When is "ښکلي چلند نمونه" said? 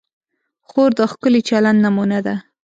1.11-2.19